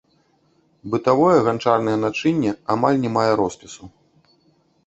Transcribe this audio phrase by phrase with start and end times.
[0.95, 3.83] Бытавое ганчарнае начынне амаль не мае роспісу.